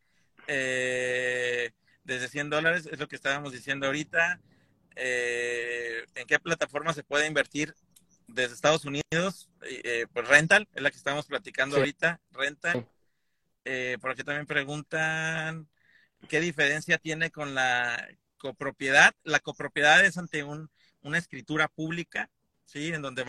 [0.47, 1.71] Eh,
[2.03, 4.39] desde 100 dólares, es lo que estábamos diciendo ahorita.
[4.95, 7.73] Eh, ¿En qué plataforma se puede invertir
[8.27, 9.49] desde Estados Unidos?
[9.62, 12.88] Eh, pues Rental, es la que estamos platicando ahorita, Rental.
[13.65, 15.67] Eh, por aquí también preguntan,
[16.28, 19.13] ¿qué diferencia tiene con la copropiedad?
[19.24, 20.69] La copropiedad es ante un,
[21.02, 22.30] una escritura pública,
[22.65, 22.93] ¿sí?
[22.93, 23.24] En donde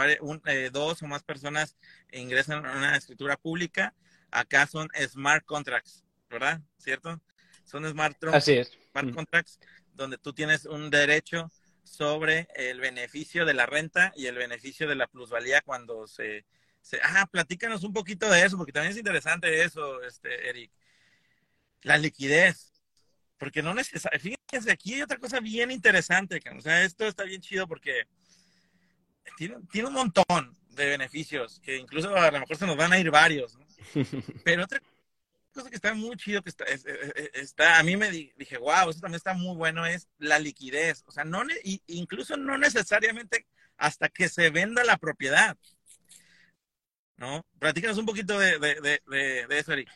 [0.73, 1.77] dos o más personas
[2.12, 3.95] ingresan a una escritura pública.
[4.31, 6.61] Acá son smart contracts, ¿verdad?
[6.79, 7.21] ¿Cierto?
[7.64, 9.59] Son smart, smart contracts
[9.93, 11.51] donde tú tienes un derecho
[11.85, 16.47] sobre el beneficio de la renta y el beneficio de la plusvalía cuando se...
[17.03, 20.71] Ah, platícanos un poquito de eso, porque también es interesante eso, este, Eric.
[21.83, 22.73] La liquidez.
[23.38, 24.38] Porque no necesariamente...
[24.51, 26.40] Fíjense, aquí hay otra cosa bien interesante.
[26.57, 28.07] O sea, esto está bien chido porque
[29.37, 32.99] tiene, tiene un montón de beneficios, que incluso a lo mejor se nos van a
[32.99, 33.57] ir varios.
[33.57, 33.66] ¿no?
[34.45, 34.83] Pero otra
[35.53, 36.64] cosa que está muy chido, que está,
[37.35, 41.03] está a mí me dije, wow, eso también está muy bueno, es la liquidez.
[41.07, 41.43] O sea, no,
[41.87, 45.57] incluso no necesariamente hasta que se venda la propiedad.
[47.20, 47.44] ¿No?
[47.59, 48.98] Platícanos un poquito de,
[49.50, 49.90] eso, Eric.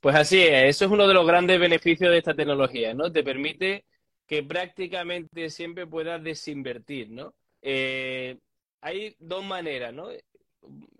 [0.00, 3.10] Pues así es, eso es uno de los grandes beneficios de esta tecnología, ¿no?
[3.10, 3.84] Te permite
[4.26, 7.34] que prácticamente siempre puedas desinvertir, ¿no?
[7.62, 8.36] Eh,
[8.80, 10.08] hay dos maneras, ¿no?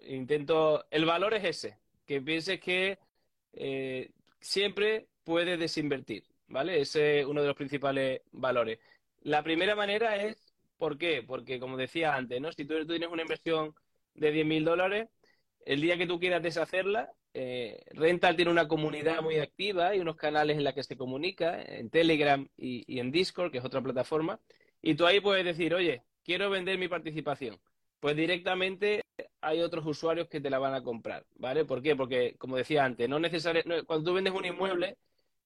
[0.07, 2.98] Intento, el valor es ese, que pienses que
[3.54, 6.81] eh, siempre puedes desinvertir, ¿vale?
[6.81, 8.78] Ese es uno de los principales valores.
[9.22, 11.24] La primera manera es, ¿por qué?
[11.26, 12.52] Porque, como decía antes, ¿no?
[12.52, 13.74] Si tú, tienes una inversión
[14.18, 15.09] de 10 mil dólares,
[15.64, 20.16] el día que tú quieras deshacerla, eh, Rental tiene una comunidad muy activa y unos
[20.16, 23.83] canales en los que se comunica, en Telegram y, y, en Discord, que es otra
[23.83, 24.40] plataforma,
[24.83, 27.59] y tú ahí puedes decir, oye, quiero vender mi participación.
[28.00, 29.02] Pues directamente
[29.40, 31.64] hay otros usuarios que te la van a comprar, ¿vale?
[31.64, 31.96] ¿Por qué?
[31.96, 34.96] Porque, como decía antes, no necesariamente, cuando tú vendes un inmueble,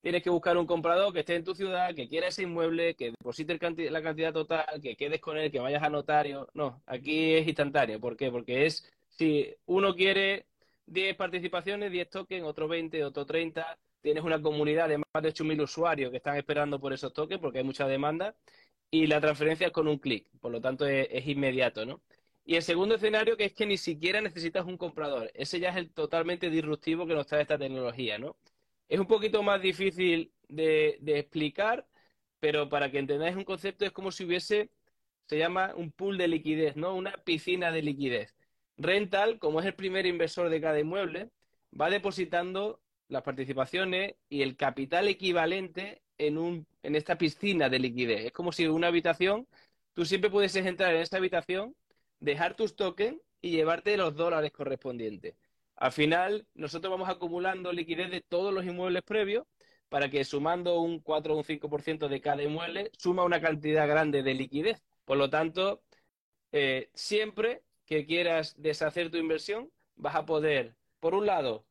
[0.02, 3.12] tienes que buscar un comprador que esté en tu ciudad, que quiera ese inmueble, que
[3.12, 3.58] deposite
[3.90, 6.48] la cantidad total, que quedes con él, que vayas a notario.
[6.54, 8.00] No, aquí es instantáneo.
[8.00, 8.30] ¿Por qué?
[8.30, 10.46] Porque es, si uno quiere
[10.86, 15.62] 10 participaciones, 10 tokens, otro 20, otro 30, tienes una comunidad de más de 8.000
[15.62, 18.34] usuarios que están esperando por esos tokens porque hay mucha demanda
[18.90, 22.02] y la transferencia es con un clic, por lo tanto es, es inmediato, ¿no?
[22.44, 25.30] Y el segundo escenario que es que ni siquiera necesitas un comprador.
[25.34, 28.36] Ese ya es el totalmente disruptivo que nos trae esta tecnología, ¿no?
[28.88, 31.86] Es un poquito más difícil de, explicar,
[32.40, 34.70] pero para que entendáis un concepto es como si hubiese,
[35.26, 36.94] se llama un pool de liquidez, ¿no?
[36.94, 38.34] Una piscina de liquidez.
[38.76, 41.30] Rental, como es el primer inversor de cada inmueble,
[41.78, 48.26] va depositando las participaciones y el capital equivalente en, un, en esta piscina de liquidez.
[48.26, 49.46] Es como si una habitación,
[49.94, 51.74] tú siempre pudieses entrar en esta habitación
[52.20, 55.34] dejar tus tokens y llevarte los dólares correspondientes.
[55.82, 59.44] Al final, nosotros vamos acumulando liquidez de todos los inmuebles previos
[59.88, 64.22] para que sumando un 4 o un 5% de cada inmueble, suma una cantidad grande
[64.22, 64.80] de liquidez.
[65.04, 65.82] Por lo tanto,
[66.52, 71.66] eh, siempre que quieras deshacer tu inversión, vas a poder, por un lado,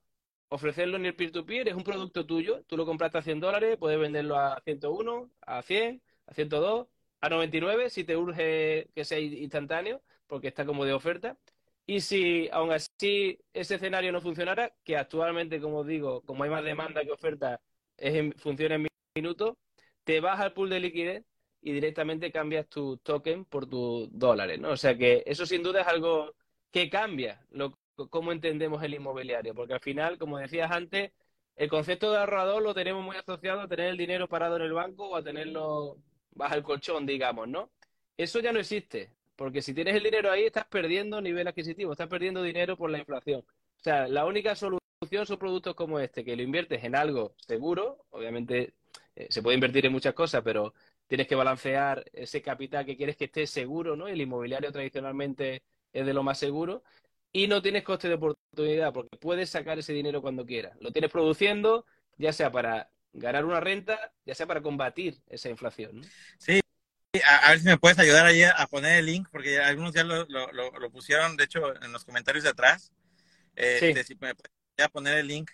[0.50, 3.98] ofrecerlo en el peer-to-peer, es un producto tuyo, tú lo compraste a 100 dólares, puedes
[3.98, 6.88] venderlo a 101, a 100, a 102,
[7.22, 11.38] a 99, si te urge que sea instantáneo, porque está como de oferta.
[11.86, 16.64] Y si aún así ese escenario no funcionara, que actualmente, como digo, como hay más
[16.64, 17.60] demanda que oferta,
[17.98, 19.58] es en, funciona en minutos,
[20.04, 21.26] te vas al pool de liquidez
[21.62, 24.72] y directamente cambias tu token por tus dólares, ¿no?
[24.72, 26.34] O sea que eso sin duda es algo
[26.72, 27.78] que cambia lo,
[28.10, 31.12] cómo entendemos el inmobiliario, porque al final, como decías antes,
[31.56, 34.74] el concepto de ahorrador lo tenemos muy asociado a tener el dinero parado en el
[34.74, 35.98] banco o a tenerlo
[36.32, 37.72] bajo el colchón, digamos, ¿no?
[38.18, 39.12] Eso ya no existe.
[39.42, 43.00] Porque si tienes el dinero ahí, estás perdiendo nivel adquisitivo, estás perdiendo dinero por la
[43.00, 43.40] inflación.
[43.40, 48.06] O sea, la única solución son productos como este, que lo inviertes en algo seguro,
[48.12, 48.76] obviamente
[49.16, 50.76] eh, se puede invertir en muchas cosas, pero
[51.08, 54.08] tienes que balancear ese capital que quieres que esté seguro, ¿no?
[54.08, 56.84] El inmobiliario tradicionalmente es de lo más seguro
[57.34, 60.78] y no tienes coste de oportunidad porque puedes sacar ese dinero cuando quieras.
[60.80, 66.02] Lo tienes produciendo, ya sea para ganar una renta, ya sea para combatir esa inflación.
[66.02, 66.04] ¿no?
[66.38, 66.62] Sí,
[67.20, 70.92] a, ver si me puedes ayudar ahí a poner el link, porque algunos ya lo,
[70.92, 72.92] pusieron, de hecho, en los comentarios de atrás.
[73.56, 75.52] Este, si me puedes poner el link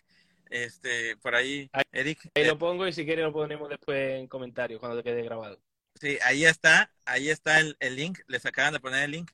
[0.49, 2.29] este, por ahí, Eric.
[2.35, 5.59] Ahí lo pongo y si quieres lo ponemos después en comentarios cuando te quede grabado.
[5.99, 9.31] Sí, ahí está, ahí está el, el link, les acaban de poner el link.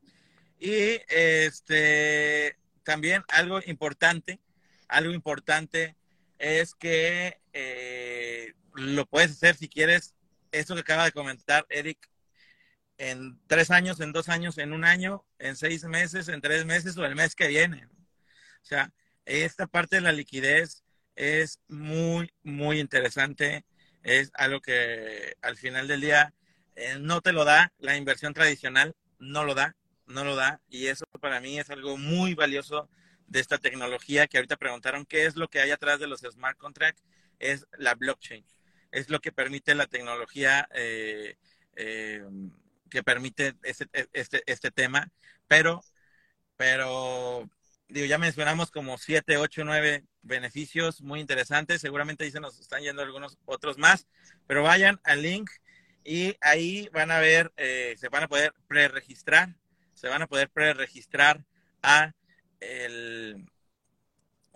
[0.60, 4.40] Y este también algo importante,
[4.88, 5.96] algo importante
[6.40, 10.16] es que eh, lo puedes hacer si quieres,
[10.52, 12.10] esto que acaba de comentar Eric,
[12.98, 16.98] en tres años, en dos años, en un año, en seis meses, en tres meses
[16.98, 17.86] o el mes que viene.
[18.62, 18.92] O sea,
[19.26, 20.84] esta parte de la liquidez
[21.16, 23.66] es muy, muy interesante.
[24.04, 26.34] Es algo que al final del día
[26.76, 29.76] eh, no te lo da la inversión tradicional, no lo da,
[30.08, 30.62] no lo da.
[30.70, 32.90] Y eso para mí es algo muy valioso
[33.28, 36.58] de esta tecnología que ahorita preguntaron qué es lo que hay atrás de los smart
[36.58, 37.04] contracts.
[37.40, 38.46] Es la blockchain.
[38.92, 41.36] Es lo que permite la tecnología eh,
[41.76, 42.24] eh,
[42.94, 45.10] que permite este, este, este tema.
[45.48, 45.82] Pero,
[46.56, 47.50] pero
[47.90, 51.82] digo, ya mencionamos como siete, ocho, nueve beneficios muy interesantes.
[51.82, 54.06] Seguramente ahí se nos están yendo algunos otros más,
[54.46, 55.50] pero vayan al link
[56.04, 59.56] y ahí van a ver, eh, se van a poder preregistrar,
[59.96, 61.44] se van a poder preregistrar
[61.82, 62.14] a
[62.60, 63.50] el,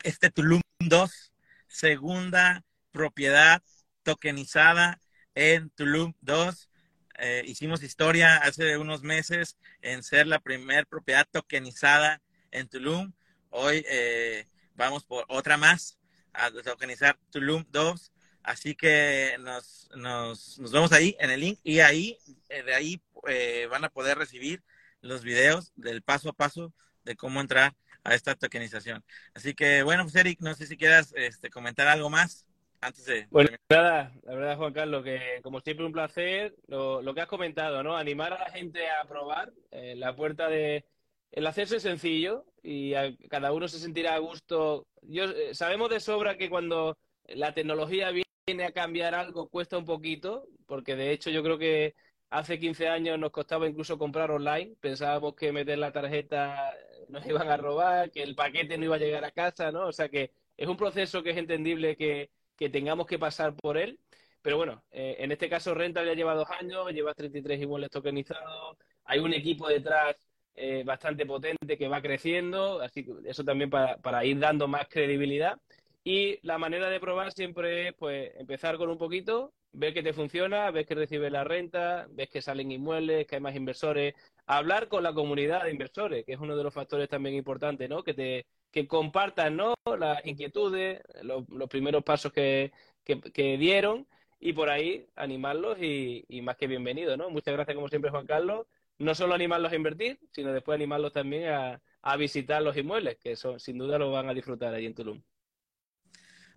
[0.03, 1.33] este Tulum 2,
[1.67, 3.63] segunda propiedad
[4.03, 5.01] tokenizada
[5.33, 6.69] en Tulum 2.
[7.17, 13.13] Eh, hicimos historia hace unos meses en ser la primer propiedad tokenizada en Tulum.
[13.49, 15.97] Hoy eh, vamos por otra más
[16.33, 18.11] a tokenizar Tulum 2.
[18.47, 23.01] Así que nos, nos, nos vemos ahí en el link y ahí, eh, de ahí
[23.27, 24.63] eh, van a poder recibir
[25.01, 29.03] los videos del paso a paso de cómo entrar a esta tokenización.
[29.33, 32.46] Así que bueno, pues Eric, no sé si quieras este, comentar algo más
[32.81, 33.27] antes de...
[33.29, 37.27] Bueno, nada, la verdad Juan Carlos, que como siempre un placer, lo, lo que has
[37.27, 37.97] comentado, ¿no?
[37.97, 40.85] Animar a la gente a probar la puerta de
[41.31, 42.93] el acceso es sencillo y
[43.29, 44.87] cada uno se sentirá a gusto.
[45.03, 46.97] Yo, eh, sabemos de sobra que cuando
[47.27, 51.95] la tecnología viene a cambiar algo cuesta un poquito, porque de hecho yo creo que
[52.29, 54.75] hace 15 años nos costaba incluso comprar online.
[54.79, 56.73] Pensábamos que meter la tarjeta
[57.09, 59.87] nos iban a robar, que el paquete no iba a llegar a casa, ¿no?
[59.87, 63.77] O sea que es un proceso que es entendible que, que tengamos que pasar por
[63.77, 63.99] él.
[64.41, 68.77] Pero bueno, eh, en este caso Rental ya lleva dos años, lleva 33 iguales tokenizados,
[69.05, 70.15] hay un equipo detrás
[70.55, 74.87] eh, bastante potente que va creciendo, así que eso también para, para, ir dando más
[74.89, 75.59] credibilidad.
[76.03, 80.13] Y la manera de probar siempre es pues empezar con un poquito, ver que te
[80.13, 84.87] funciona, ves que recibes la renta, ves que salen inmuebles, que hay más inversores, hablar
[84.87, 88.03] con la comunidad de inversores, que es uno de los factores también importantes, ¿no?
[88.03, 89.75] Que te que compartan ¿no?
[89.97, 92.71] las inquietudes, los, los primeros pasos que,
[93.03, 94.07] que, dieron
[94.39, 97.29] y por ahí animarlos y, y más que bienvenido, ¿no?
[97.29, 98.67] Muchas gracias como siempre Juan Carlos
[98.99, 101.81] no solo animarlos a invertir, sino después animarlos también a,
[102.17, 105.21] visitar los inmuebles, que eso sin duda lo van a disfrutar allí en Tulum.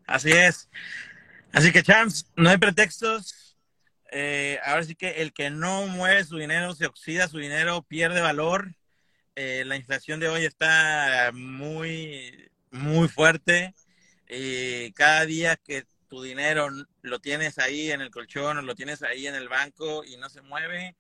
[0.07, 0.71] Así es.
[1.53, 3.59] Así que, champs, no hay pretextos.
[4.13, 8.21] Eh, ahora sí que el que no mueve su dinero se oxida, su dinero pierde
[8.21, 8.77] valor.
[9.35, 13.75] Eh, la inflación de hoy está muy, muy fuerte.
[14.29, 16.69] Y cada día que tu dinero
[17.03, 20.29] lo tienes ahí en el colchón o lo tienes ahí en el banco y no
[20.29, 20.97] se mueve,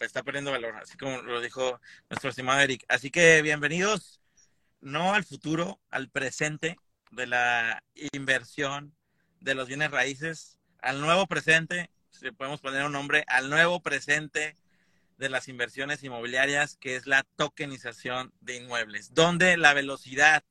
[0.00, 2.84] está perdiendo valor, así como lo dijo nuestro estimado Eric.
[2.88, 4.20] Así que bienvenidos,
[4.80, 6.76] no al futuro, al presente
[7.12, 7.82] de la
[8.12, 8.94] inversión
[9.40, 14.56] de los bienes raíces, al nuevo presente, si podemos poner un nombre, al nuevo presente
[15.22, 20.42] de las inversiones inmobiliarias, que es la tokenización de inmuebles, donde la velocidad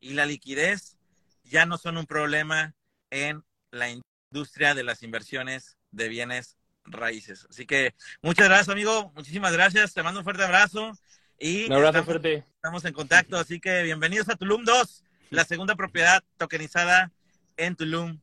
[0.00, 0.98] y la liquidez
[1.44, 2.74] ya no son un problema
[3.10, 7.46] en la industria de las inversiones de bienes raíces.
[7.48, 9.12] Así que muchas gracias, amigo.
[9.14, 9.94] Muchísimas gracias.
[9.94, 10.98] Te mando un fuerte abrazo.
[11.38, 12.44] Y un abrazo estamos, fuerte.
[12.56, 13.36] Estamos en contacto.
[13.36, 17.12] Así que bienvenidos a Tulum 2, la segunda propiedad tokenizada
[17.56, 18.18] en Tulum.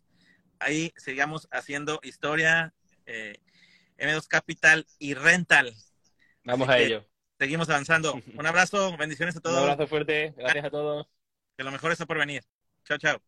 [0.59, 2.73] Ahí sigamos haciendo historia.
[3.05, 3.39] Eh,
[4.01, 5.73] M2 Capital y Rental.
[6.43, 7.05] Vamos Así a ello.
[7.39, 8.19] Seguimos avanzando.
[8.37, 9.57] Un abrazo, bendiciones a todos.
[9.57, 11.07] Un abrazo fuerte, gracias a todos.
[11.57, 12.43] Que lo mejor está por venir.
[12.85, 13.21] Chao, chao.